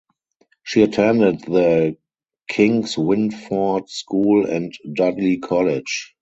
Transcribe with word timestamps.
She 0.63 0.81
attended 0.81 1.41
The 1.41 1.95
Kingswinford 2.49 3.87
School 3.87 4.47
and 4.47 4.75
Dudley 4.95 5.37
College. 5.37 6.15